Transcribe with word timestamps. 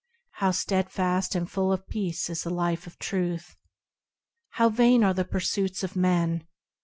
How 0.41 0.49
steadfast 0.49 1.35
and 1.35 1.47
full 1.47 1.71
of 1.71 1.87
peace 1.87 2.27
is 2.27 2.41
the 2.41 2.49
life 2.49 2.87
of 2.87 2.97
Truth! 2.97 3.55
How 4.53 4.67
vain 4.67 5.03
are 5.03 5.13
the 5.13 5.23
pursuits 5.25 5.83
of 5.83 5.95
men! 5.95 6.47